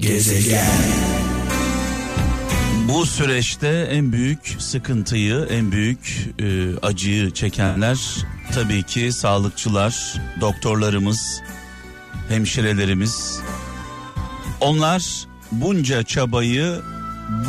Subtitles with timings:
[0.00, 0.66] Gezegen.
[2.88, 7.98] Bu süreçte en büyük sıkıntıyı, en büyük e, acıyı çekenler
[8.54, 11.40] tabii ki sağlıkçılar, doktorlarımız,
[12.28, 13.40] hemşirelerimiz.
[14.60, 15.04] Onlar
[15.52, 16.80] bunca çabayı,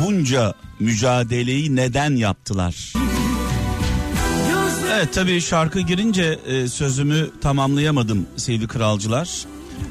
[0.00, 2.92] bunca mücadeleyi neden yaptılar?
[4.92, 9.28] Evet tabii şarkı girince e, sözümü tamamlayamadım sevgili kralcılar.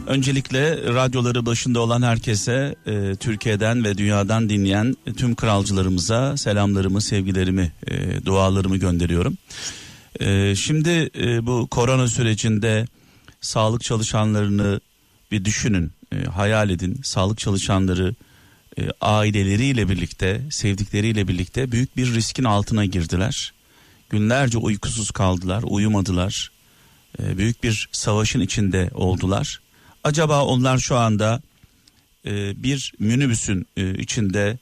[0.07, 8.25] Öncelikle radyoları başında olan herkese e, Türkiye'den ve dünyadan dinleyen tüm kralcılarımıza selamlarımı, sevgilerimi, e,
[8.25, 9.37] dualarımı gönderiyorum.
[10.19, 12.87] E, şimdi e, bu korona sürecinde
[13.41, 14.79] sağlık çalışanlarını
[15.32, 16.99] bir düşünün, e, hayal edin.
[17.04, 18.15] Sağlık çalışanları
[18.79, 23.54] e, aileleriyle birlikte, sevdikleriyle birlikte büyük bir riskin altına girdiler.
[24.10, 26.51] Günlerce uykusuz kaldılar, uyumadılar.
[27.19, 29.61] E, büyük bir savaşın içinde oldular.
[30.04, 31.41] Acaba onlar şu anda
[32.25, 34.58] e, bir minibüsün e, içinde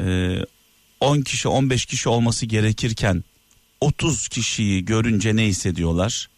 [0.00, 0.38] e,
[1.00, 3.24] 10 kişi 15 kişi olması gerekirken
[3.80, 6.28] 30 kişiyi görünce ne hissediyorlar?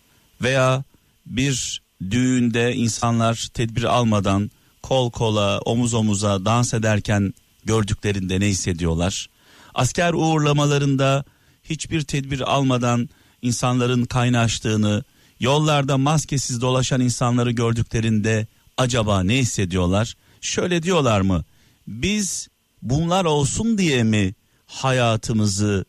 [0.42, 0.84] Veya
[1.26, 4.50] bir düğünde insanlar tedbir almadan
[4.82, 9.28] kol kola omuz omuza dans ederken gördüklerinde ne hissediyorlar?
[9.74, 11.24] Asker uğurlamalarında
[11.64, 13.08] hiçbir tedbir almadan
[13.42, 15.04] insanların kaynaştığını,
[15.40, 20.16] yollarda maskesiz dolaşan insanları gördüklerinde acaba ne hissediyorlar?
[20.40, 21.44] Şöyle diyorlar mı?
[21.86, 22.48] Biz
[22.82, 24.34] bunlar olsun diye mi
[24.66, 25.84] hayatımızı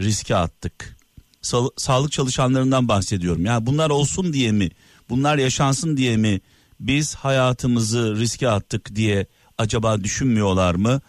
[0.00, 0.96] riske attık?
[1.42, 3.44] Sa- sağlık çalışanlarından bahsediyorum.
[3.44, 4.70] Ya bunlar olsun diye mi?
[5.08, 6.40] Bunlar yaşansın diye mi
[6.80, 9.26] biz hayatımızı riske attık diye
[9.58, 11.00] acaba düşünmüyorlar mı?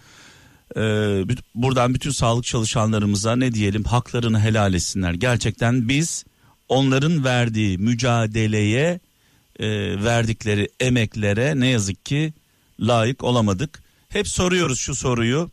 [0.78, 1.24] Ee,
[1.56, 5.14] buradan bütün sağlık çalışanlarımıza ne diyelim haklarını helal etsinler.
[5.14, 6.26] Gerçekten biz
[6.70, 9.00] onların verdiği mücadeleye
[9.60, 9.68] e,
[10.04, 12.34] verdikleri emeklere ne yazık ki
[12.80, 13.84] layık olamadık.
[14.10, 15.52] Hep soruyoruz şu soruyu.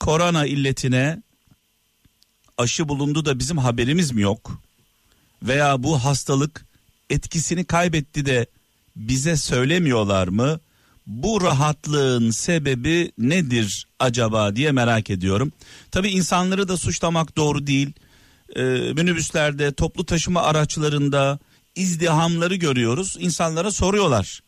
[0.00, 1.22] Korona illetine
[2.58, 4.60] aşı bulundu da bizim haberimiz mi yok?
[5.42, 6.66] Veya bu hastalık
[7.10, 8.46] etkisini kaybetti de
[8.96, 10.60] bize söylemiyorlar mı?
[11.06, 15.52] Bu rahatlığın sebebi nedir acaba diye merak ediyorum.
[15.90, 17.92] Tabii insanları da suçlamak doğru değil.
[18.56, 18.62] Ee,
[18.96, 21.38] minibüslerde, toplu taşıma araçlarında
[21.76, 23.16] izdihamları görüyoruz.
[23.20, 24.40] İnsanlara soruyorlar.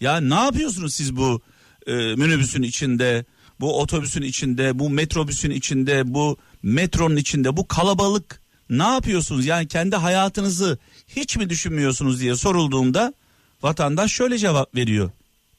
[0.00, 1.42] Ya ne yapıyorsunuz siz bu
[1.86, 3.24] e, minibüsün içinde,
[3.60, 9.46] bu otobüsün içinde, bu metrobüsün içinde, bu metronun içinde, bu kalabalık ne yapıyorsunuz?
[9.46, 13.14] Yani kendi hayatınızı hiç mi düşünmüyorsunuz diye sorulduğunda
[13.62, 15.10] vatandaş şöyle cevap veriyor.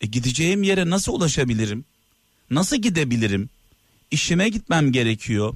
[0.01, 1.85] E gideceğim yere nasıl ulaşabilirim?
[2.49, 3.49] Nasıl gidebilirim?
[4.11, 5.55] İşime gitmem gerekiyor.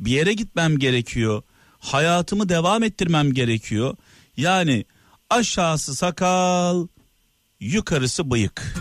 [0.00, 1.42] Bir yere gitmem gerekiyor.
[1.80, 3.96] Hayatımı devam ettirmem gerekiyor.
[4.36, 4.84] Yani
[5.30, 6.86] aşağısı sakal,
[7.60, 8.74] yukarısı bıyık.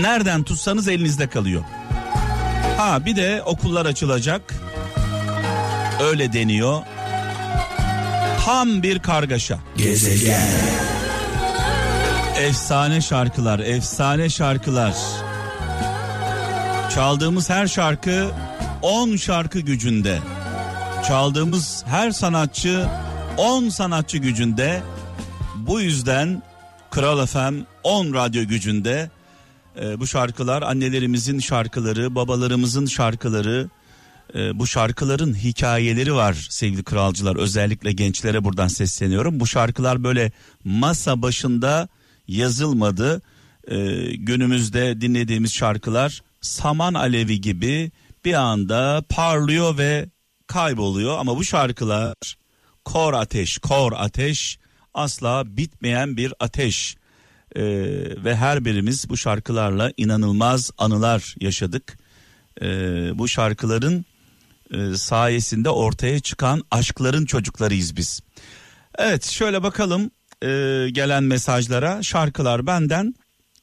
[0.00, 1.64] Nereden tutsanız elinizde kalıyor.
[2.76, 4.54] Ha bir de okullar açılacak.
[6.02, 6.82] Öyle deniyor.
[8.44, 9.58] Tam bir kargaşa.
[9.76, 10.48] Gezegen.
[12.36, 14.94] Efsane şarkılar, efsane şarkılar.
[16.94, 18.30] Çaldığımız her şarkı
[18.82, 20.18] 10 şarkı gücünde.
[21.08, 22.88] Çaldığımız her sanatçı
[23.36, 24.82] 10 sanatçı gücünde.
[25.56, 26.42] Bu yüzden
[26.90, 29.10] Kral FM 10 radyo gücünde.
[29.80, 33.68] Ee, bu şarkılar annelerimizin şarkıları, babalarımızın şarkıları.
[34.34, 37.36] Ee, bu şarkıların hikayeleri var sevgili kralcılar.
[37.36, 39.40] Özellikle gençlere buradan sesleniyorum.
[39.40, 40.32] Bu şarkılar böyle
[40.64, 41.88] masa başında
[42.28, 43.22] yazılmadı.
[43.68, 43.76] Ee,
[44.16, 47.90] günümüzde dinlediğimiz şarkılar saman alevi gibi
[48.24, 50.08] bir anda parlıyor ve
[50.46, 52.14] kayboluyor ama bu şarkılar
[52.84, 54.58] kor ateş, kor ateş
[54.94, 56.96] asla bitmeyen bir ateş.
[57.56, 57.62] Ee,
[58.24, 61.98] ve her birimiz bu şarkılarla inanılmaz anılar yaşadık.
[62.62, 62.66] Ee,
[63.18, 64.04] bu şarkıların
[64.74, 68.20] e, sayesinde ortaya çıkan aşkların çocuklarıyız biz.
[68.98, 70.10] Evet şöyle bakalım
[70.42, 70.46] e,
[70.92, 73.14] gelen mesajlara şarkılar benden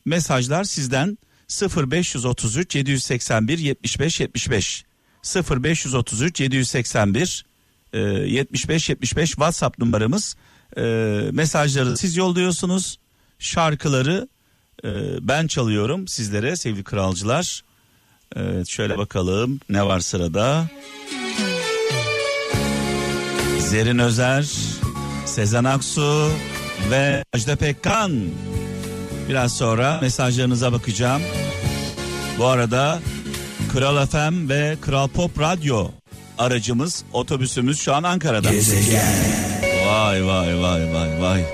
[0.06, 1.18] mesajlar sizden
[1.50, 4.86] 0533 781 75 75
[5.24, 7.46] 0533 781
[7.94, 10.36] e, 75 75 WhatsApp numaramız.
[10.78, 10.82] E,
[11.32, 13.00] mesajları siz yolluyorsunuz.
[13.40, 14.28] Şarkıları
[14.84, 14.90] e,
[15.22, 17.64] ben çalıyorum sizlere sevgili kralcılar.
[18.36, 20.70] Evet şöyle bakalım ne var sırada.
[23.60, 24.46] Zerin Özer
[25.26, 26.32] Sezen Aksu
[26.92, 28.22] ve Ajda Pekkan
[29.30, 31.22] biraz sonra mesajlarınıza bakacağım
[32.38, 33.00] bu arada
[33.74, 35.88] Kral FM ve Kral Pop Radyo
[36.38, 38.52] aracımız otobüsümüz şu an Ankara'da.
[38.52, 39.14] Gezegen.
[39.88, 41.46] Vay vay vay vay vay.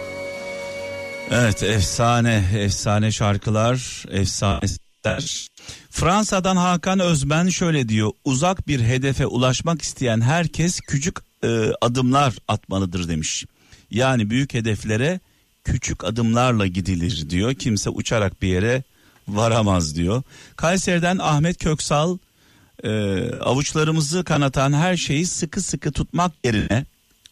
[1.31, 5.47] Evet efsane efsane şarkılar efsaneler.
[5.89, 13.09] Fransa'dan Hakan Özmen şöyle diyor uzak bir hedefe ulaşmak isteyen herkes küçük e, adımlar atmalıdır
[13.09, 13.45] demiş.
[13.91, 15.19] Yani büyük hedeflere
[15.63, 17.54] küçük adımlarla gidilir diyor.
[17.54, 18.83] Kimse uçarak bir yere
[19.27, 20.24] varamaz diyor.
[20.56, 22.18] Kayseri'den Ahmet Köksal
[22.83, 22.89] e,
[23.42, 26.86] avuçlarımızı kanatan her şeyi sıkı sıkı tutmak yerine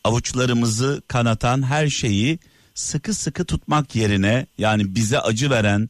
[0.03, 2.39] avuçlarımızı kanatan her şeyi
[2.73, 5.89] sıkı sıkı tutmak yerine yani bize acı veren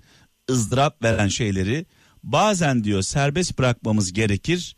[0.50, 1.86] ızdırap veren şeyleri
[2.24, 4.76] bazen diyor serbest bırakmamız gerekir.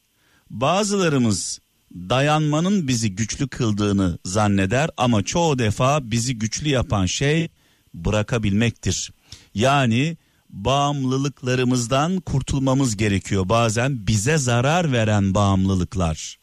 [0.50, 1.60] Bazılarımız
[1.96, 7.50] dayanmanın bizi güçlü kıldığını zanneder ama çoğu defa bizi güçlü yapan şey
[7.94, 9.12] bırakabilmektir.
[9.54, 10.18] Yani
[10.50, 13.50] bağımlılıklarımızdan kurtulmamız gerekiyor.
[13.50, 16.40] Bazen bize zarar veren bağımlılıklar.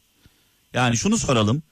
[0.75, 1.63] Yani şunu soralım.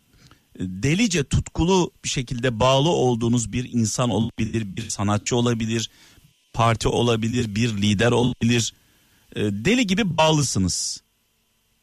[0.59, 5.91] Delice tutkulu bir şekilde bağlı olduğunuz bir insan olabilir, bir sanatçı olabilir,
[6.53, 8.75] parti olabilir, bir lider olabilir.
[9.37, 11.03] Ee, deli gibi bağlısınız.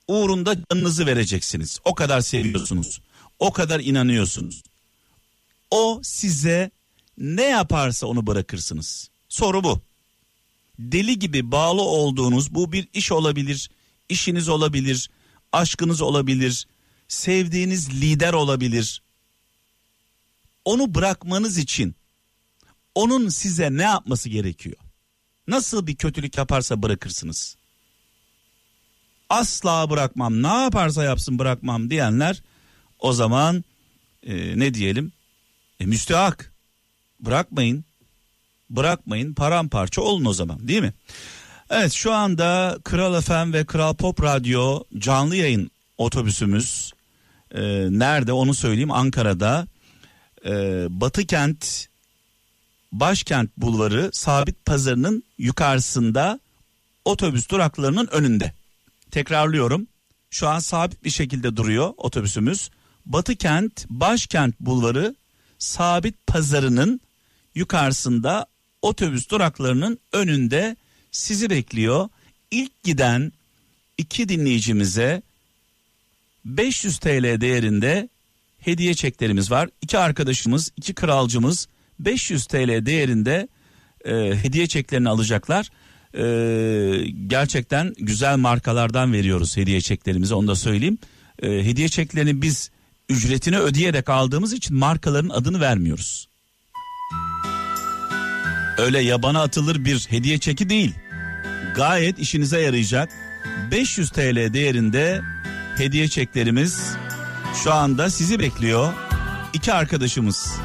[0.08, 1.80] Uğrunda canınızı vereceksiniz.
[1.86, 3.02] O kadar seviyorsunuz.
[3.40, 4.64] O kadar inanıyorsunuz.
[5.72, 6.72] O size
[7.18, 9.10] ne yaparsa onu bırakırsınız.
[9.30, 9.82] Soru bu
[10.80, 13.70] deli gibi bağlı olduğunuz bu bir iş olabilir,
[14.10, 15.10] işiniz olabilir,
[15.52, 16.68] aşkınız olabilir,
[17.08, 19.02] sevdiğiniz lider olabilir.
[20.66, 21.96] Onu bırakmanız için
[22.96, 24.76] onun size ne yapması gerekiyor?
[25.48, 27.56] Nasıl bir kötülük yaparsa bırakırsınız.
[29.30, 32.42] Asla bırakmam, ne yaparsa yapsın bırakmam diyenler
[33.00, 33.64] o zaman
[34.24, 35.12] e, ne diyelim?
[35.80, 36.52] E, müstehak.
[37.20, 37.86] Bırakmayın
[38.70, 40.94] bırakmayın paramparça olun o zaman değil mi?
[41.70, 46.94] Evet şu anda Kral FM ve Kral Pop Radyo canlı yayın otobüsümüz
[47.52, 49.68] e, nerede onu söyleyeyim Ankara'da
[50.46, 50.52] e,
[50.90, 51.88] Batı Kent
[52.92, 56.40] Başkent Bulvarı Sabit Pazarı'nın yukarısında
[57.06, 58.54] otobüs duraklarının önünde.
[59.12, 59.88] Tekrarlıyorum
[60.30, 62.70] şu an sabit bir şekilde duruyor otobüsümüz.
[63.06, 65.16] Batı Kent Başkent Bulvarı
[65.60, 67.02] Sabit Pazarı'nın
[67.56, 68.46] yukarısında
[68.82, 70.76] otobüs duraklarının önünde
[71.12, 72.10] sizi bekliyor.
[72.52, 73.32] İlk giden
[73.98, 75.22] iki dinleyicimize
[76.46, 78.10] 500 TL değerinde
[78.60, 79.70] hediye çeklerimiz var.
[79.82, 81.68] İki arkadaşımız, iki kralcımız
[82.00, 83.48] 500 TL değerinde
[84.06, 84.14] e,
[84.44, 85.70] hediye çeklerini alacaklar.
[86.18, 86.24] E,
[87.28, 90.98] gerçekten güzel markalardan veriyoruz hediye çeklerimizi onu da söyleyeyim.
[91.42, 92.72] E, hediye çeklerini biz
[93.10, 96.28] ücretini ödeyerek aldığımız için markaların adını vermiyoruz.
[98.78, 100.94] Öyle yabana atılır bir hediye çeki değil.
[101.76, 103.10] Gayet işinize yarayacak
[103.72, 105.22] 500 TL değerinde
[105.78, 106.92] hediye çeklerimiz
[107.64, 108.94] şu anda sizi bekliyor.
[109.54, 110.56] İki arkadaşımız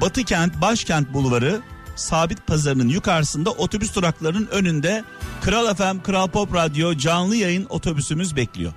[0.00, 1.60] Batı Kent Başkent Bulvarı
[1.96, 5.04] Sabit Pazarı'nın yukarısında otobüs duraklarının önünde
[5.42, 8.72] Kral FM Kral Pop Radyo canlı yayın otobüsümüz bekliyor.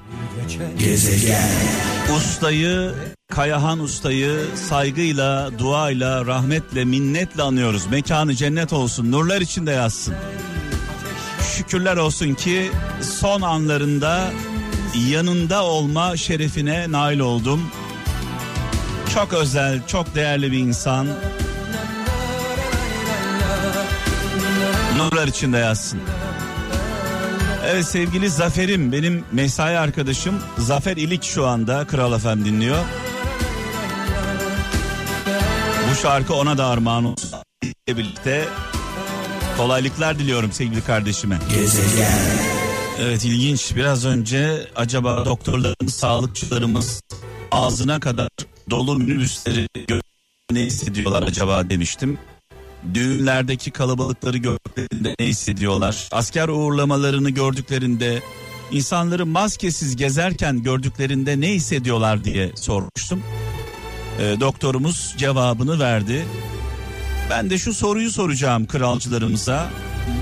[0.80, 1.50] Gezegen.
[2.18, 2.94] Ustayı
[3.32, 7.86] Kayahan Usta'yı saygıyla, duayla, rahmetle, minnetle anıyoruz.
[7.86, 10.16] Mekanı cennet olsun, nurlar içinde yazsın.
[11.56, 12.72] Şükürler olsun ki
[13.02, 14.32] son anlarında
[15.10, 17.72] yanında olma şerefine nail oldum.
[19.14, 21.08] Çok özel, çok değerli bir insan.
[24.98, 26.00] Nurlar içinde yazsın.
[27.66, 32.78] Evet sevgili Zafer'im benim mesai arkadaşım Zafer İlik şu anda Kral FM dinliyor.
[35.92, 37.30] Bu şarkı ona da armağan olsun.
[37.88, 38.46] birlikte
[39.58, 41.40] kolaylıklar diliyorum sevgili kardeşime.
[41.54, 42.12] Gezegen.
[43.02, 47.02] Evet ilginç biraz önce acaba doktorlarımız, sağlıkçılarımız
[47.52, 48.30] ağzına kadar
[48.70, 49.68] dolu minibüsleri
[50.52, 52.18] ne hissediyorlar acaba demiştim.
[52.94, 56.10] Düğünlerdeki kalabalıkları gördüklerinde ne hissediyorlar?
[56.12, 58.22] Asker uğurlamalarını gördüklerinde,
[58.72, 63.24] insanları maskesiz gezerken gördüklerinde ne hissediyorlar diye sormuştum.
[64.20, 66.26] E, doktorumuz cevabını verdi.
[67.30, 69.70] Ben de şu soruyu soracağım kralcılarımıza.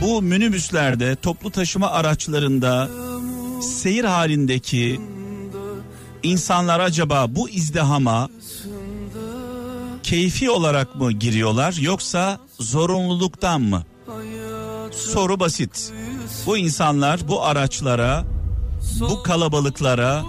[0.02, 2.90] Bu minibüslerde, toplu taşıma araçlarında
[3.62, 5.02] seyir halindeki
[6.24, 8.30] insanlar acaba bu izdihama
[10.04, 13.84] keyfi olarak mı giriyorlar yoksa zorunluluktan mı?
[14.92, 15.94] Soru basit.
[16.46, 18.24] Bu insanlar bu araçlara,
[19.00, 20.24] bu kalabalıklara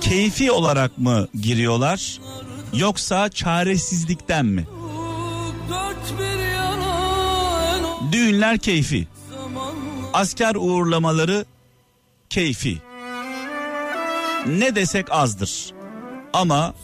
[0.00, 2.20] keyfi olarak mı giriyorlar
[2.72, 4.66] yoksa çaresizlikten mi?
[8.12, 9.08] Düğünler keyfi.
[10.12, 11.44] Asker uğurlamaları
[12.30, 12.78] keyfi.
[14.46, 15.72] Ne desek azdır.
[16.32, 16.74] Ama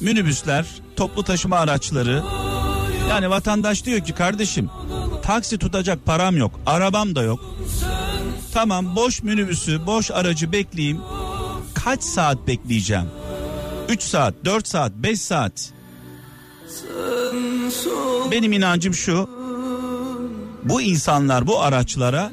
[0.00, 2.22] minibüsler, toplu taşıma araçları.
[3.10, 4.70] Yani vatandaş diyor ki kardeşim
[5.22, 7.40] taksi tutacak param yok, arabam da yok.
[8.54, 11.00] Tamam boş minibüsü, boş aracı bekleyeyim.
[11.74, 13.06] Kaç saat bekleyeceğim?
[13.88, 15.72] 3 saat, 4 saat, 5 saat.
[18.30, 19.30] Benim inancım şu.
[20.64, 22.32] Bu insanlar bu araçlara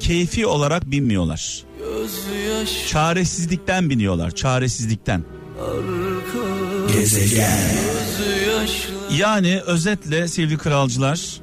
[0.00, 1.64] keyfi olarak binmiyorlar.
[2.88, 5.24] Çaresizlikten biniyorlar, çaresizlikten.
[6.96, 7.86] Gezegen.
[9.16, 11.40] Yani özetle sevgili kralcılar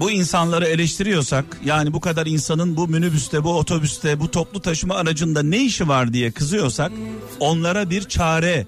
[0.00, 5.42] bu insanları eleştiriyorsak yani bu kadar insanın bu minibüste bu otobüste bu toplu taşıma aracında
[5.42, 6.92] ne işi var diye kızıyorsak
[7.40, 8.66] onlara bir çare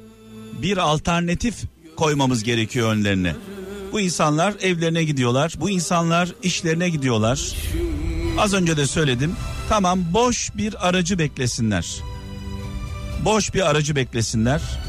[0.62, 1.54] bir alternatif
[1.96, 3.34] koymamız gerekiyor önlerine.
[3.92, 7.54] Bu insanlar evlerine gidiyorlar bu insanlar işlerine gidiyorlar.
[8.38, 9.36] Az önce de söyledim
[9.68, 11.96] tamam boş bir aracı beklesinler.
[13.24, 14.87] Boş bir aracı beklesinler.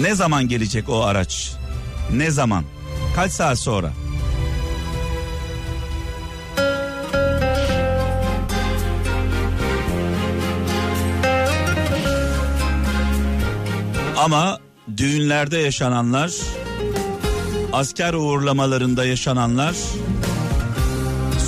[0.00, 1.52] Ne zaman gelecek o araç?
[2.12, 2.64] Ne zaman?
[3.16, 3.92] Kaç saat sonra?
[14.16, 14.58] Ama
[14.96, 16.32] düğünlerde yaşananlar,
[17.72, 19.74] asker uğurlamalarında yaşananlar,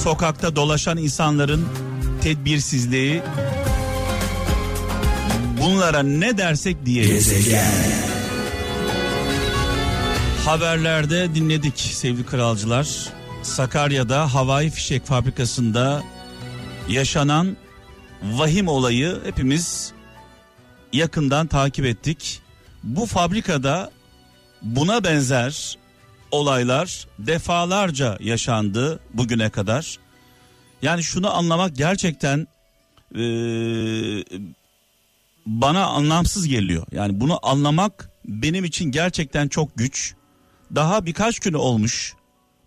[0.02, 1.68] sokakta dolaşan insanların
[2.22, 3.22] tedbirsizliği,
[5.60, 7.24] bunlara ne dersek diyelim.
[10.50, 13.08] Haberlerde dinledik sevgili kralcılar.
[13.42, 16.02] Sakarya'da havai fişek fabrikasında
[16.88, 17.56] yaşanan
[18.22, 19.92] vahim olayı hepimiz
[20.92, 22.40] yakından takip ettik.
[22.82, 23.90] Bu fabrikada
[24.62, 25.78] buna benzer
[26.30, 29.98] olaylar defalarca yaşandı bugüne kadar.
[30.82, 32.46] Yani şunu anlamak gerçekten
[33.14, 33.22] e,
[35.46, 36.86] bana anlamsız geliyor.
[36.92, 40.14] Yani bunu anlamak benim için gerçekten çok güç.
[40.74, 42.14] Daha birkaç gün olmuş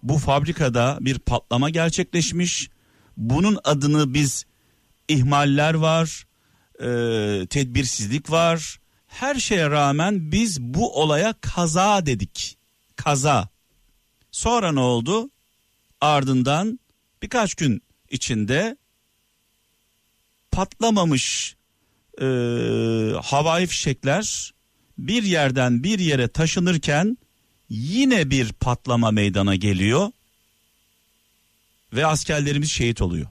[0.04, 2.70] bu fabrikada bir patlama gerçekleşmiş.
[3.18, 4.46] Bunun adını biz
[5.08, 6.28] ihmaller var,
[6.80, 6.88] e,
[7.48, 8.80] tedbirsizlik var.
[9.08, 12.58] Her şeye rağmen biz bu olaya kaza dedik.
[12.96, 13.50] Kaza.
[14.32, 15.30] Sonra ne oldu?
[16.02, 16.80] Ardından
[17.22, 18.78] birkaç gün içinde
[20.52, 21.56] patlamamış
[22.22, 22.26] e,
[23.24, 24.54] havai fişekler
[24.98, 27.18] bir yerden bir yere taşınırken
[27.74, 30.12] yine bir patlama meydana geliyor
[31.94, 33.28] ve askerlerimiz şehit oluyor.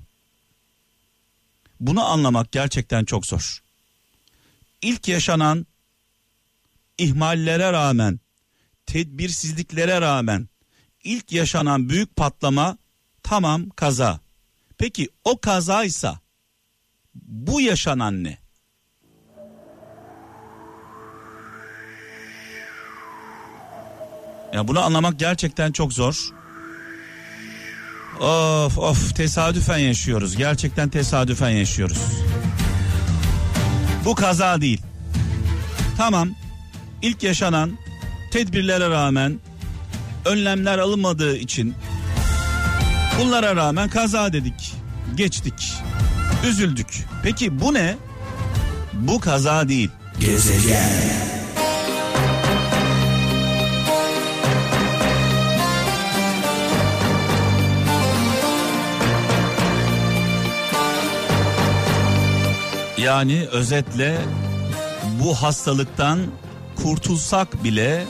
[1.80, 3.62] Bunu anlamak gerçekten çok zor.
[4.82, 5.66] İlk yaşanan
[6.98, 8.20] ihmallere rağmen,
[8.86, 10.48] tedbirsizliklere rağmen
[11.04, 12.78] ilk yaşanan büyük patlama
[13.22, 14.20] tamam kaza.
[14.78, 16.20] Peki o kazaysa
[17.14, 18.41] bu yaşanan ne?
[24.52, 26.28] Ya bunu anlamak gerçekten çok zor.
[28.20, 30.36] Of of tesadüfen yaşıyoruz.
[30.36, 31.98] Gerçekten tesadüfen yaşıyoruz.
[34.04, 34.82] Bu kaza değil.
[35.96, 36.30] Tamam.
[37.02, 37.78] İlk yaşanan
[38.30, 39.38] tedbirlere rağmen
[40.24, 41.74] önlemler alınmadığı için
[43.20, 44.72] bunlara rağmen kaza dedik.
[45.14, 45.72] Geçtik.
[46.46, 47.04] Üzüldük.
[47.22, 47.96] Peki bu ne?
[48.92, 49.90] Bu kaza değil.
[50.20, 51.31] Gezegen.
[63.04, 64.18] Yani özetle
[65.20, 66.20] bu hastalıktan
[66.82, 68.04] kurtulsak bile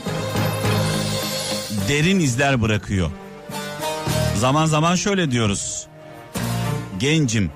[1.89, 3.11] derin izler bırakıyor.
[4.37, 5.87] Zaman zaman şöyle diyoruz.
[6.99, 7.51] Gencim.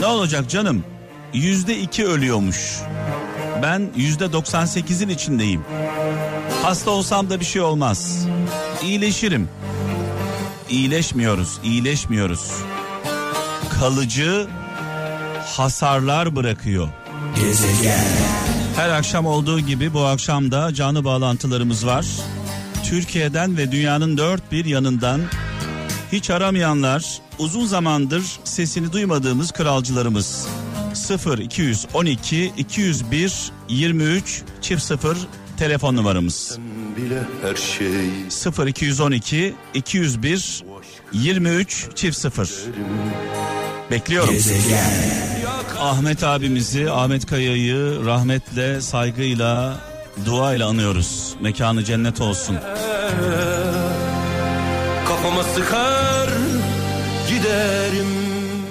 [0.00, 0.84] Ne olacak canım?
[1.32, 2.80] Yüzde iki ölüyormuş.
[3.62, 5.64] Ben yüzde 98'in içindeyim.
[6.62, 8.26] Hasta olsam da bir şey olmaz.
[8.82, 9.48] İyileşirim.
[10.68, 12.52] İyileşmiyoruz, iyileşmiyoruz.
[13.80, 14.46] Kalıcı
[15.58, 16.88] hasarlar bırakıyor.
[17.36, 18.04] Gezegen.
[18.76, 22.06] Her akşam olduğu gibi bu akşam da canlı bağlantılarımız var.
[22.84, 25.20] Türkiye'den ve dünyanın dört bir yanından
[26.12, 30.46] hiç aramayanlar uzun zamandır sesini duymadığımız kralcılarımız
[30.94, 35.16] 0 212 201 23 çift 0
[35.56, 36.58] telefon numaramız.
[36.96, 40.64] Bile her şey 0 212 201
[41.12, 42.50] 23 çift 0
[43.90, 44.30] Bekliyorum.
[44.30, 45.39] Gezegen.
[45.80, 49.80] Ahmet abimizi, Ahmet Kaya'yı rahmetle, saygıyla,
[50.26, 51.34] duayla anıyoruz.
[51.40, 52.56] Mekanı cennet olsun.
[55.08, 56.28] Kafama sıkar
[57.28, 58.06] giderim.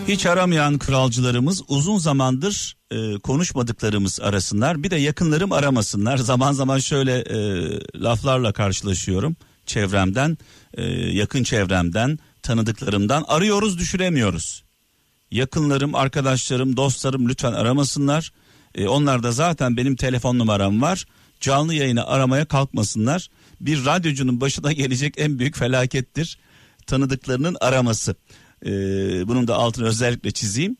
[0.07, 4.83] Hiç aramayan kralcılarımız uzun zamandır e, konuşmadıklarımız arasınlar.
[4.83, 6.17] Bir de yakınlarım aramasınlar.
[6.17, 7.37] Zaman zaman şöyle e,
[8.01, 9.35] laflarla karşılaşıyorum
[9.65, 10.37] çevremden,
[10.73, 13.23] e, yakın çevremden, tanıdıklarımdan.
[13.27, 14.68] Arıyoruz düşüremiyoruz.
[15.31, 18.31] Yakınlarım, arkadaşlarım, dostlarım lütfen aramasınlar.
[18.75, 21.05] E, onlar da zaten benim telefon numaram var.
[21.39, 23.27] Canlı yayını aramaya kalkmasınlar.
[23.61, 26.37] Bir radyocunun başına gelecek en büyük felakettir.
[26.87, 28.15] Tanıdıklarının araması.
[28.65, 28.71] E,
[29.27, 30.77] bunun da altını özellikle çizeyim.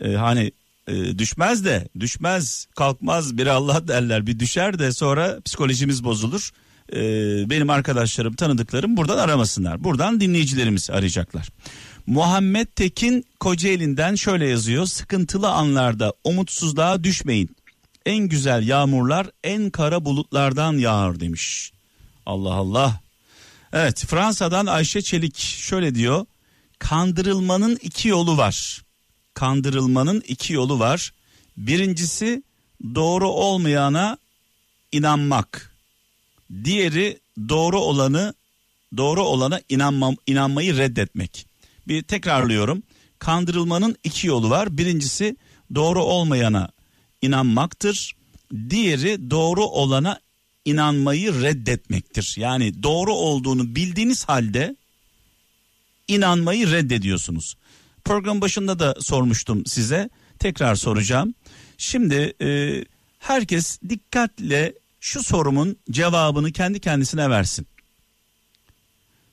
[0.00, 0.52] E, hani
[0.88, 6.50] e, düşmez de düşmez kalkmaz bir Allah derler bir düşer de sonra psikolojimiz bozulur.
[6.92, 7.00] E,
[7.50, 9.84] benim arkadaşlarım tanıdıklarım buradan aramasınlar.
[9.84, 11.48] Buradan dinleyicilerimiz arayacaklar.
[12.06, 14.86] Muhammed Tekin Kocaeli'nden şöyle yazıyor.
[14.86, 17.56] Sıkıntılı anlarda umutsuzluğa düşmeyin.
[18.06, 21.72] En güzel yağmurlar en kara bulutlardan yağar demiş.
[22.26, 23.00] Allah Allah.
[23.72, 26.26] Evet Fransa'dan Ayşe Çelik şöyle diyor.
[26.78, 28.82] Kandırılmanın iki yolu var.
[29.34, 31.12] Kandırılmanın iki yolu var.
[31.56, 32.42] Birincisi
[32.94, 34.18] doğru olmayana
[34.92, 35.73] inanmak.
[36.64, 38.34] Diğeri doğru olanı
[38.96, 41.46] doğru olana inanma, inanmayı reddetmek.
[41.88, 42.82] Bir tekrarlıyorum.
[43.18, 44.78] Kandırılmanın iki yolu var.
[44.78, 45.36] Birincisi
[45.74, 46.68] doğru olmayana
[47.22, 48.12] inanmaktır.
[48.70, 50.20] Diğeri doğru olana
[50.64, 52.34] inanmayı reddetmektir.
[52.38, 54.76] Yani doğru olduğunu bildiğiniz halde
[56.08, 57.56] inanmayı reddediyorsunuz.
[58.04, 60.10] Program başında da sormuştum size.
[60.38, 61.34] Tekrar soracağım.
[61.78, 62.84] Şimdi e,
[63.18, 67.66] herkes dikkatle şu sorumun cevabını kendi kendisine versin.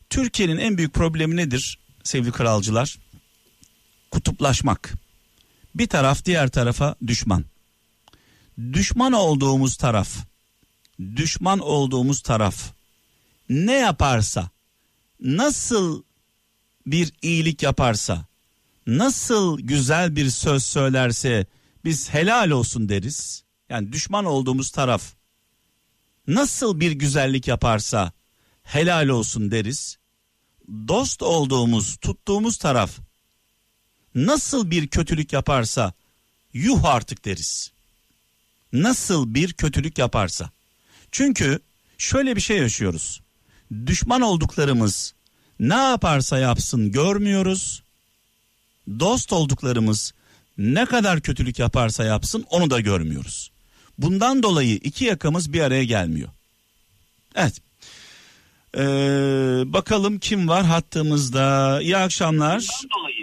[0.09, 2.97] Türkiye'nin en büyük problemi nedir sevgili kralcılar?
[4.11, 4.93] Kutuplaşmak.
[5.75, 7.45] Bir taraf diğer tarafa düşman.
[8.73, 10.09] Düşman olduğumuz taraf,
[11.15, 12.73] düşman olduğumuz taraf
[13.49, 14.49] ne yaparsa,
[15.19, 16.03] nasıl
[16.85, 18.25] bir iyilik yaparsa,
[18.87, 21.45] nasıl güzel bir söz söylerse
[21.85, 23.43] biz helal olsun deriz.
[23.69, 25.20] Yani düşman olduğumuz taraf
[26.35, 28.11] nasıl bir güzellik yaparsa
[28.63, 29.97] helal olsun deriz.
[30.87, 32.91] Dost olduğumuz, tuttuğumuz taraf
[34.15, 35.93] nasıl bir kötülük yaparsa
[36.53, 37.71] yuh artık deriz.
[38.73, 40.49] Nasıl bir kötülük yaparsa.
[41.11, 41.59] Çünkü
[41.97, 43.21] şöyle bir şey yaşıyoruz.
[43.85, 45.13] Düşman olduklarımız
[45.59, 47.83] ne yaparsa yapsın görmüyoruz.
[48.99, 50.13] Dost olduklarımız
[50.57, 53.50] ne kadar kötülük yaparsa yapsın onu da görmüyoruz.
[54.01, 56.29] Bundan dolayı iki yakamız bir araya gelmiyor.
[57.35, 57.61] Evet.
[58.77, 58.81] Ee,
[59.65, 61.79] bakalım kim var hattımızda.
[61.81, 62.67] İyi akşamlar.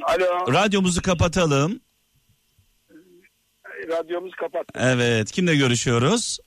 [0.02, 0.52] Alo.
[0.52, 1.80] Radyomuzu kapatalım.
[3.88, 4.66] Radyomuz kapat.
[4.74, 5.32] Evet.
[5.32, 6.38] Kimle görüşüyoruz?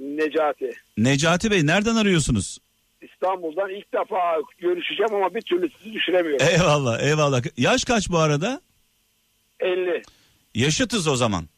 [0.00, 0.70] Necati.
[0.96, 2.58] Necati Bey nereden arıyorsunuz?
[3.02, 6.46] İstanbul'dan ilk defa görüşeceğim ama bir türlü sizi düşüremiyorum.
[6.46, 7.42] Eyvallah eyvallah.
[7.56, 8.60] Yaş kaç bu arada?
[9.60, 10.02] 50.
[10.54, 11.48] Yaşıtız o zaman.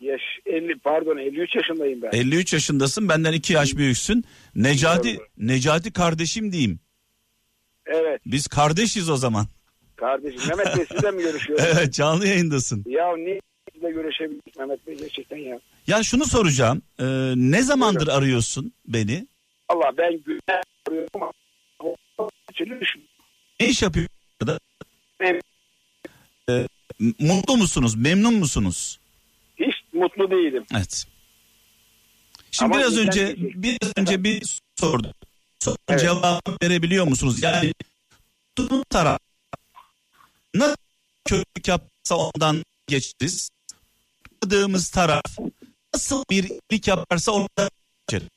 [0.00, 0.22] Yaş
[0.54, 2.10] 50 pardon 53 yaşındayım ben.
[2.12, 4.24] 53 yaşındasın benden 2 yaş büyüksün.
[4.54, 5.26] Necati Doğru.
[5.38, 6.80] Necati kardeşim diyeyim.
[7.86, 9.46] Evet Biz kardeşiz o zaman.
[9.96, 11.64] kardeşim Mehmet Bey sizle mi görüşüyoruz?
[11.74, 12.84] Evet canlı yayındasın.
[12.86, 13.40] Ya niye
[13.74, 15.60] sizle görüşebildik Mehmet Bey gerçekten ya.
[15.86, 16.82] Ya şunu soracağım.
[17.00, 17.04] Ee,
[17.36, 19.26] ne zamandır arıyorsun beni?
[19.68, 21.32] Allah ben güzel arıyorum ama.
[23.60, 24.14] Ne iş yapıyorsun?
[26.50, 26.66] Ee,
[27.18, 27.94] mutlu musunuz?
[27.94, 29.00] Memnun musunuz?
[29.94, 30.64] Mutlu değilim.
[30.74, 31.04] Evet.
[32.50, 33.62] Şimdi Ama biraz önce bir şey.
[33.62, 35.12] biraz önce bir sordum.
[35.60, 36.00] Sorunun Evet.
[36.00, 37.42] cevabı verebiliyor musunuz?
[37.42, 37.72] Yani
[38.56, 39.18] tutun taraf
[40.54, 40.76] nasıl
[41.24, 43.50] kötülük yapsa ondan geçeriz.
[44.24, 45.38] Tutmadığımız taraf
[45.94, 47.70] nasıl bir iyilik yaparsa ondan
[48.08, 48.28] geçeriz.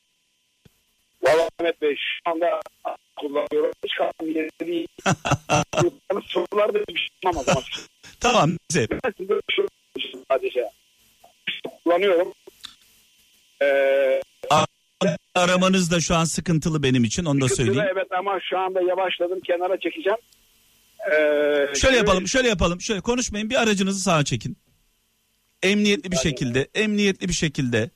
[1.24, 2.62] Valla Mehmet Bey şu anda
[3.20, 3.72] kullanıyorum.
[3.84, 4.88] Hiç kafam yerinde değil.
[6.28, 7.46] Sorular da bir şey zaman.
[8.20, 8.88] Tamam size
[9.50, 10.70] söyleyeyim sadece.
[11.92, 12.34] Kullanıyorum.
[13.62, 14.22] Ee,
[15.36, 17.90] Aramanız da şu an sıkıntılı benim için onu da söyleyeyim.
[17.94, 20.18] Evet ama şu anda yavaşladım kenara çekeceğim.
[21.12, 22.82] Ee, Şöyle yapalım, şöyle yapalım.
[22.82, 23.50] Şöyle konuşmayın.
[23.50, 24.58] Bir aracınızı sağa çekin.
[25.64, 27.90] Emniyetli bir şekilde, emniyetli bir şekilde.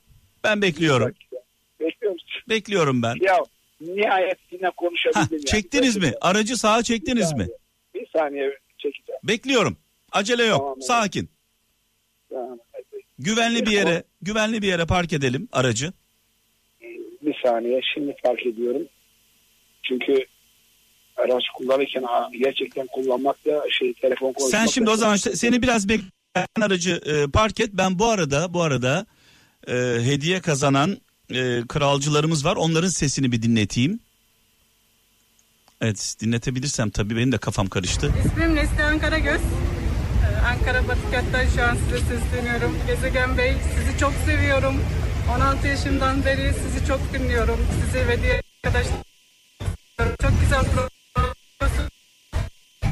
[0.44, 1.14] Ben bekliyorum.
[1.80, 2.18] Bekliyorum.
[2.48, 3.14] Bekliyorum ben.
[3.20, 3.38] Ya
[3.80, 5.26] nihayet yine konuşabildim.
[5.32, 5.44] yani.
[5.44, 6.02] çektiniz mi?
[6.02, 6.28] Gerçekten.
[6.28, 7.38] Aracı sağa Bir çektiniz mi?
[7.38, 7.56] saniye.
[7.94, 9.20] Bir saniye çekeceğim.
[9.24, 9.76] Bekliyorum.
[10.12, 10.58] Acele yok.
[10.60, 10.82] Tamam.
[10.82, 11.30] Sakin.
[12.30, 12.58] Tamam.
[13.22, 15.92] Güvenli bir yere, güvenli bir yere park edelim aracı.
[17.22, 18.82] Bir saniye şimdi fark ediyorum.
[19.82, 20.26] Çünkü
[21.16, 25.62] araç kullanırken ha, gerçekten kullanmak da şey telefon konuşmak Sen şimdi o zaman işte seni
[25.62, 26.04] biraz bekle
[26.62, 27.70] aracı e, park et.
[27.72, 29.06] Ben bu arada bu arada
[29.68, 29.72] e,
[30.04, 30.96] hediye kazanan
[31.30, 32.56] e, kralcılarımız var.
[32.56, 34.00] Onların sesini bir dinleteyim.
[35.80, 38.12] Evet dinletebilirsem tabii benim de kafam karıştı.
[38.26, 39.40] İsmim Neslihan Karagöz.
[40.52, 42.76] Ankara Batıkent'ten şu an size sesleniyorum.
[42.86, 44.74] Gezegen Bey sizi çok seviyorum.
[45.36, 47.58] 16 yaşımdan beri sizi çok dinliyorum.
[47.84, 48.96] Sizi ve diğer arkadaşlar
[50.22, 50.64] çok güzel.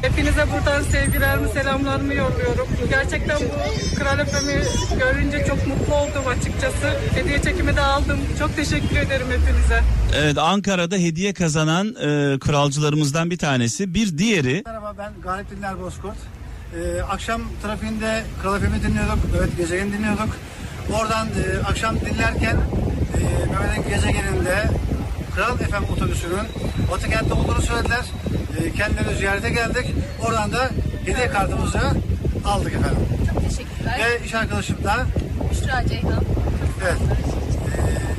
[0.02, 2.68] Hepinize buradan sevgilerimi, selamlarımı yolluyorum.
[2.90, 4.62] Gerçekten bu Kral FM'i
[4.98, 6.96] görünce çok mutlu oldum açıkçası.
[7.14, 8.18] Hediye çekimi de aldım.
[8.38, 9.82] Çok teşekkür ederim hepinize.
[10.14, 13.94] Evet Ankara'da hediye kazanan e, kralcılarımızdan bir tanesi.
[13.94, 16.16] Bir diğeri Merhaba ben Galip Dinler Bozkurt.
[16.74, 19.18] Ee, akşam trafiğinde Kral FM'i dinliyorduk.
[19.38, 20.36] Evet gezegen dinliyorduk.
[21.00, 24.70] Oradan e, akşam dinlerken e, Mehmet'in gezegeninde
[25.34, 26.46] Kral FM otobüsünün
[26.90, 28.04] Batıkent'te olduğunu söylediler.
[28.58, 29.86] E, kendilerini ziyarete geldik.
[30.26, 30.70] Oradan da
[31.06, 31.80] hediye kartımızı
[32.44, 32.98] aldık efendim.
[33.34, 33.98] Çok teşekkürler.
[33.98, 35.06] Ve iş arkadaşım da
[35.50, 36.24] Büşra Ceyhan.
[36.82, 36.98] evet.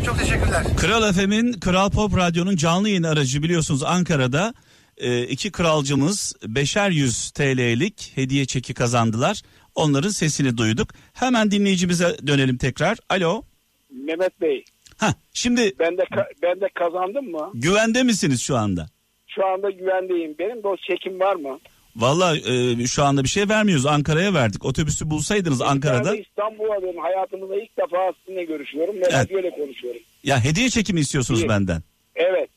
[0.01, 0.63] E, çok teşekkürler.
[0.77, 4.53] Kral FM'in Kral Pop Radyo'nun canlı yayın aracı biliyorsunuz Ankara'da
[4.97, 9.41] e, iki kralcımız beşer yüz TL'lik hediye çeki kazandılar.
[9.75, 10.89] Onların sesini duyduk.
[11.13, 12.97] Hemen dinleyicimize dönelim tekrar.
[13.09, 13.43] Alo.
[13.89, 14.63] Mehmet Bey
[14.97, 17.51] Ha şimdi ben de ka- ben de kazandım mı?
[17.53, 18.87] güvende misiniz şu anda?
[19.27, 20.35] Şu anda güvendeyim.
[20.39, 21.59] Benim de o çekim var mı?
[21.95, 23.85] Valla e, şu anda bir şey vermiyoruz.
[23.85, 24.65] Ankara'ya verdik.
[24.65, 26.11] Otobüsü bulsaydınız Ankara'da.
[26.11, 28.95] Ben de İstanbul'a benim hayatımda ilk defa sizinle görüşüyorum.
[28.95, 29.33] Ve Evet.
[29.33, 30.01] böyle konuşuyorum.
[30.23, 31.49] Ya hediye çekimi istiyorsunuz İyi.
[31.49, 31.83] benden.
[32.15, 32.49] Evet.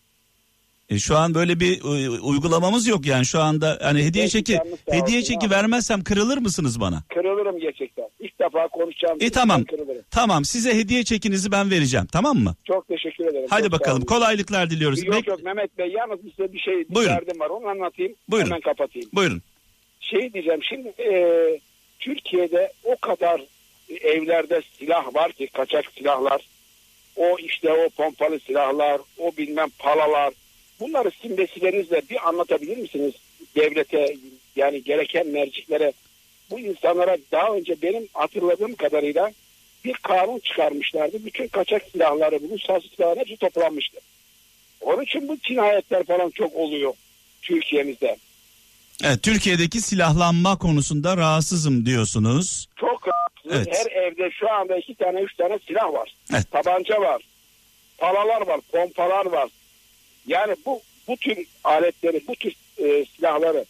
[0.90, 4.58] E, şu an böyle bir e, uygulamamız yok yani şu anda hani hediye çeki
[4.90, 5.54] hediye olsun çeki abi.
[5.54, 7.02] vermezsem kırılır mısınız bana?
[7.14, 8.04] Kırılırım gerçekten.
[8.20, 9.18] İlk defa konuşacağım.
[9.20, 9.64] E tamam.
[9.64, 10.02] Kırılırım.
[10.10, 12.54] Tamam size hediye çekinizi ben vereceğim tamam mı?
[12.64, 13.46] Çok teşekkür ederim.
[13.50, 14.06] Hadi Çok sağ bakalım olun.
[14.06, 15.04] kolaylıklar diliyoruz.
[15.04, 17.14] Yok Bek- yok Mehmet Bey yalnız size bir şey bir Buyurun.
[17.14, 18.12] derdim var onu anlatayım.
[18.28, 18.46] Buyurun.
[18.50, 19.08] Hemen kapatayım.
[19.12, 19.42] Buyurun.
[20.00, 21.14] Şey diyeceğim şimdi e,
[22.00, 23.40] Türkiye'de o kadar
[24.00, 26.40] evlerde silah var ki kaçak silahlar.
[27.16, 30.32] O işte o pompalı silahlar, o bilmem palalar.
[30.80, 33.14] Bunları sizin vesilenizle bir anlatabilir misiniz?
[33.56, 34.16] Devlete
[34.56, 35.92] yani gereken merciklere
[36.50, 39.32] bu insanlara daha önce benim hatırladığım kadarıyla
[39.84, 41.24] bir kanun çıkarmışlardı.
[41.24, 43.98] Bütün kaçak silahları, bu ruhsatsız silahların hepsi toplanmıştı.
[44.80, 46.94] Onun için bu cinayetler falan çok oluyor
[47.42, 48.16] Türkiye'mizde.
[49.04, 52.66] Evet Türkiye'deki silahlanma konusunda rahatsızım diyorsunuz.
[52.76, 53.52] Çok rahatsız.
[53.52, 53.68] Evet.
[53.78, 56.14] Her evde şu anda iki tane üç tane silah var.
[56.34, 56.50] Evet.
[56.50, 57.22] Tabanca var.
[57.98, 58.60] Palalar var.
[58.72, 59.48] Pompalar var.
[60.26, 63.64] Yani bu bu tür aletleri, bu tür e, silahları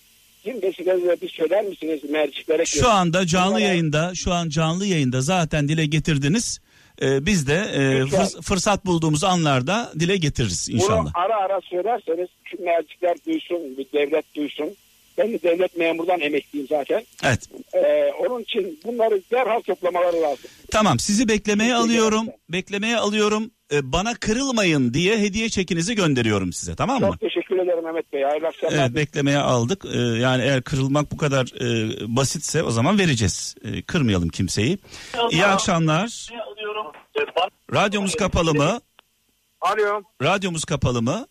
[0.44, 2.64] kim vesilenizle bir söyler misiniz merciklere?
[2.66, 6.60] Şu anda canlı Bunlara- yayında şu an canlı yayında zaten dile getirdiniz.
[7.02, 11.10] Ee, biz de e, fırs- fırsat bulduğumuz anlarda dile getiririz Bunu inşallah.
[11.14, 14.76] ara ara söylerseniz şu mercikler duysun, bir devlet duysun.
[15.18, 17.04] Ben de devlet memurdan emekliyim zaten.
[17.24, 17.48] Evet.
[17.74, 20.50] Ee, onun için bunları derhal toplamaları lazım.
[20.70, 22.24] Tamam sizi beklemeye Teşekkür alıyorum.
[22.24, 22.38] ederim.
[22.48, 23.50] Beklemeye alıyorum.
[23.72, 27.06] Ee, bana kırılmayın diye hediye çekinizi gönderiyorum size tamam mı?
[27.06, 28.22] Çok teşekkür ederim Mehmet Bey.
[28.22, 28.78] Hayırlı akşamlar.
[28.78, 29.84] Evet beklemeye aldık.
[29.94, 31.66] Ee, yani eğer kırılmak bu kadar e,
[32.16, 33.54] basitse o zaman vereceğiz.
[33.64, 34.78] E, kırmayalım kimseyi.
[35.30, 36.28] İyi akşamlar.
[37.74, 38.80] Radyomuz kapalı mı?
[39.60, 40.02] Alo.
[40.22, 41.26] Radyomuz kapalı mı?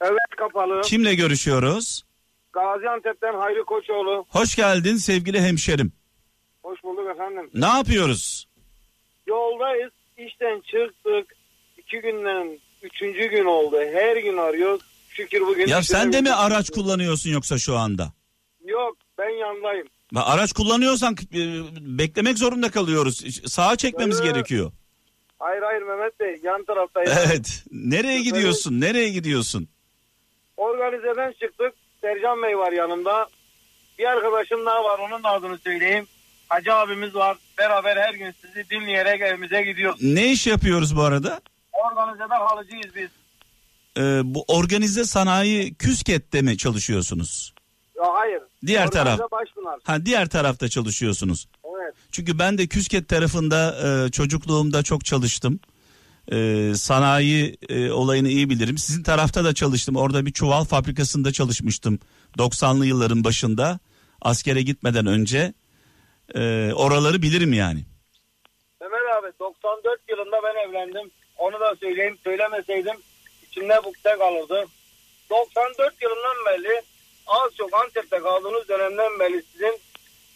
[0.00, 0.80] Evet kapalı.
[0.82, 2.02] Kimle görüşüyoruz?
[2.52, 4.26] Gaziantep'ten Hayri Koçoğlu.
[4.28, 5.92] Hoş geldin sevgili hemşerim.
[6.62, 7.50] Hoş bulduk efendim.
[7.54, 8.48] Ne yapıyoruz?
[9.26, 9.92] Yoldayız.
[10.16, 11.36] İşten çıktık.
[11.78, 13.76] İki günden üçüncü gün oldu.
[13.92, 14.82] Her gün arıyoruz.
[15.08, 15.66] Şükür bugün.
[15.66, 18.12] Ya sen de mi araç kullanıyorsun yoksa şu anda?
[18.64, 19.86] Yok ben yandayım.
[20.16, 21.38] Araç kullanıyorsan e,
[21.98, 23.44] beklemek zorunda kalıyoruz.
[23.52, 24.34] Sağa çekmemiz Evet.
[24.34, 24.72] gerekiyor.
[25.38, 27.10] Hayır hayır Mehmet Bey yan taraftayım.
[27.26, 27.64] Evet.
[27.72, 28.80] Nereye gidiyorsun?
[28.80, 29.68] Nereye gidiyorsun?
[30.56, 31.74] Organizeden çıktık.
[32.08, 33.28] Sercan Bey var yanımda.
[33.98, 36.06] Bir arkadaşım daha var onun da adını söyleyeyim.
[36.48, 37.36] Hacı abimiz var.
[37.58, 40.02] Beraber her gün sizi dinleyerek evimize gidiyoruz.
[40.02, 41.40] Ne iş yapıyoruz bu arada?
[41.72, 43.08] Organizede halıcıyız biz.
[43.98, 47.54] Ee, bu organize sanayi Küsket'te mi çalışıyorsunuz?
[47.96, 48.42] Ya hayır.
[48.66, 49.30] Diğer Organize taraf.
[49.32, 49.80] Başpınar.
[49.84, 51.48] Ha diğer tarafta çalışıyorsunuz.
[51.64, 51.94] Evet.
[52.12, 55.60] Çünkü ben de Küsket tarafında e, çocukluğumda çok çalıştım.
[56.32, 58.78] E, sanayi e, olayını iyi bilirim.
[58.78, 59.96] Sizin tarafta da çalıştım.
[59.96, 61.98] Orada bir çuval fabrikasında çalışmıştım.
[62.38, 63.78] 90'lı yılların başında.
[64.22, 65.54] Askere gitmeden önce.
[66.34, 67.84] E, oraları bilirim yani.
[68.80, 71.10] Mehmet abi 94 yılında ben evlendim.
[71.38, 72.18] Onu da söyleyeyim.
[72.24, 72.96] Söylemeseydim
[73.58, 74.66] içimde bukte kalırdı.
[75.30, 76.82] 94 yılından beri
[77.26, 79.78] az çok Antep'te kaldığınız dönemden beri sizin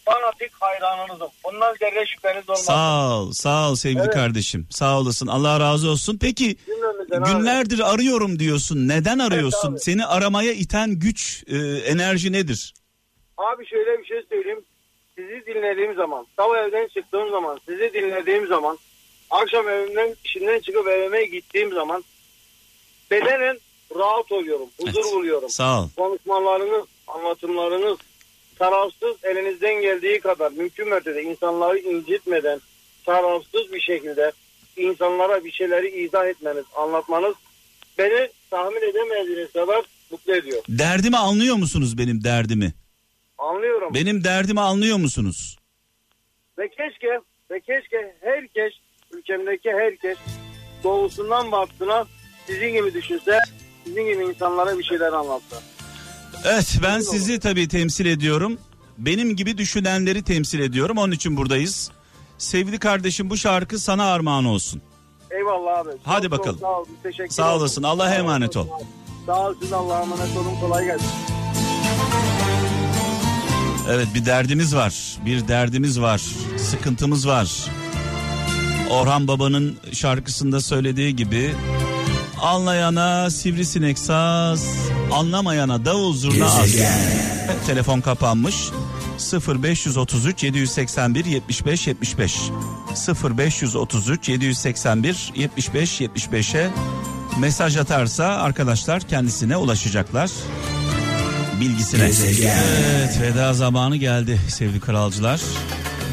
[0.05, 1.27] fanatik hayranınızım.
[1.45, 2.65] Bundan zerre şüpheniz olmaz.
[2.65, 4.13] Sağ ol, sağ ol sevgili Evet.
[4.13, 4.67] kardeşim.
[4.71, 5.27] Sağ olasın.
[5.27, 6.17] Allah razı olsun.
[6.21, 7.31] Peki Cümlemizden abi.
[7.31, 8.87] günlerdir arıyorum diyorsun.
[8.87, 9.71] Neden arıyorsun?
[9.71, 9.79] abi.
[9.79, 12.73] Seni aramaya iten güç, e, enerji nedir?
[13.37, 14.61] Abi şöyle bir şey söyleyeyim.
[15.17, 18.77] Sizi dinlediğim zaman, sabah evden çıktığım zaman, sizi dinlediğim zaman,
[19.31, 22.03] akşam evimden, işimden çıkıp evime gittiğim zaman
[23.11, 23.59] bedenen
[23.95, 25.13] rahat oluyorum, huzur Evet.
[25.13, 25.49] buluyorum.
[25.49, 25.87] Sağ ol.
[25.97, 27.97] konuşmalarınız, anlatımlarınız
[28.59, 32.59] tarafsız elinizden geldiği kadar mümkün mertebe insanları incitmeden
[33.05, 34.31] tarafsız bir şekilde
[34.77, 37.35] insanlara bir şeyleri izah etmeniz, anlatmanız
[37.97, 40.63] beni tahmin edemediğiniz kadar mutlu ediyor.
[40.69, 42.73] Derdimi anlıyor musunuz benim derdimi?
[43.37, 43.93] Anlıyorum.
[43.93, 45.57] Benim derdimi anlıyor musunuz?
[46.57, 47.19] Ve keşke
[47.51, 48.73] ve keşke herkes
[49.11, 50.17] ülkemdeki herkes
[50.83, 52.05] doğusundan batısına
[52.45, 53.39] sizin gibi düşünse,
[53.83, 55.72] sizin gibi insanlara bir şeyler anlatsa.
[56.45, 58.57] Evet ben sizi tabii temsil ediyorum.
[58.97, 60.97] Benim gibi düşünenleri temsil ediyorum.
[60.97, 61.91] Onun için buradayız.
[62.37, 64.81] Sevgili kardeşim bu şarkı sana armağan olsun.
[65.31, 65.89] Eyvallah abi.
[66.03, 66.59] Hadi Çok bakalım.
[66.59, 66.87] Çok sağ olun.
[67.03, 67.83] Teşekkür Sağ olasın.
[67.83, 68.67] Allah'a emanet ol.
[69.25, 70.55] Sağ ol siz Allah'a emanet olun.
[70.61, 71.07] Kolay gelsin.
[73.89, 75.17] Evet bir derdimiz var.
[75.25, 76.21] Bir derdimiz var.
[76.57, 77.65] Sıkıntımız var.
[78.89, 81.55] Orhan Baba'nın şarkısında söylediği gibi
[82.41, 84.67] anlayana sivrisinek saz,
[85.13, 86.75] anlamayana davul zurna az.
[87.67, 88.55] Telefon kapanmış.
[89.47, 92.39] 0533 781 75 75
[93.37, 96.71] 0533 781 75 75'e
[97.39, 100.31] mesaj atarsa arkadaşlar kendisine ulaşacaklar
[101.59, 102.03] bilgisine.
[102.03, 105.41] Evet veda zamanı geldi sevgili kralcılar.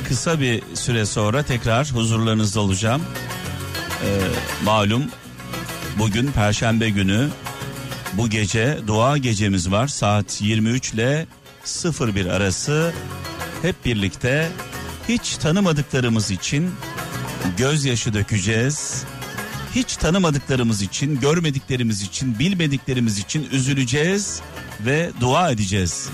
[0.08, 3.02] Kısa bir süre sonra tekrar huzurlarınızda olacağım.
[4.04, 5.04] Ee, malum
[5.98, 7.28] bugün perşembe günü
[8.12, 9.88] bu gece dua gecemiz var.
[9.88, 11.26] Saat 23 ile
[11.84, 12.92] 01 arası
[13.62, 14.48] hep birlikte
[15.08, 16.70] hiç tanımadıklarımız için
[17.56, 19.04] gözyaşı dökeceğiz.
[19.74, 24.40] Hiç tanımadıklarımız için, görmediklerimiz için, bilmediklerimiz için üzüleceğiz
[24.80, 26.08] ve dua edeceğiz.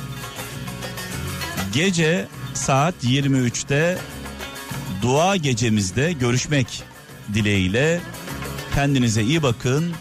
[1.73, 3.99] Gece saat 23'te
[5.03, 6.83] dua gecemizde görüşmek
[7.35, 8.01] dileğiyle
[8.75, 9.93] kendinize iyi bakın.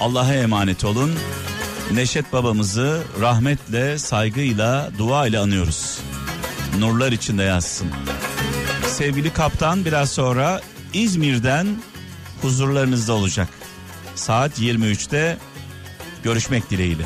[0.00, 1.12] Allah'a emanet olun.
[1.92, 5.98] Neşet babamızı rahmetle, saygıyla, dua ile anıyoruz.
[6.78, 7.88] Nurlar içinde yazsın.
[8.86, 10.60] Sevgili kaptan biraz sonra
[10.92, 11.66] İzmir'den
[12.42, 13.48] huzurlarınızda olacak.
[14.14, 15.38] Saat 23'te
[16.24, 17.04] görüşmek dileğiyle.